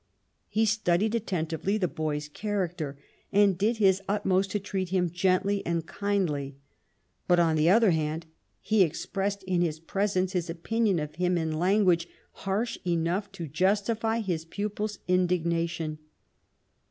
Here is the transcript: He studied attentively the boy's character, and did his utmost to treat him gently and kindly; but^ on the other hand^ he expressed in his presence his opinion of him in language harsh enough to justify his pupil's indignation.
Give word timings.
He 0.49 0.65
studied 0.65 1.13
attentively 1.13 1.77
the 1.77 1.87
boy's 1.87 2.27
character, 2.27 2.97
and 3.31 3.55
did 3.55 3.77
his 3.77 4.01
utmost 4.07 4.49
to 4.49 4.59
treat 4.59 4.89
him 4.89 5.11
gently 5.11 5.63
and 5.63 5.85
kindly; 5.85 6.57
but^ 7.29 7.37
on 7.37 7.55
the 7.55 7.69
other 7.69 7.91
hand^ 7.91 8.23
he 8.61 8.81
expressed 8.81 9.43
in 9.43 9.61
his 9.61 9.79
presence 9.79 10.31
his 10.33 10.49
opinion 10.49 10.97
of 10.97 11.13
him 11.17 11.37
in 11.37 11.51
language 11.51 12.07
harsh 12.31 12.79
enough 12.83 13.31
to 13.33 13.47
justify 13.47 14.21
his 14.21 14.43
pupil's 14.43 14.97
indignation. 15.07 15.99